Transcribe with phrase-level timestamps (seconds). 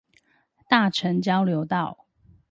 [0.67, 2.07] 大城交流道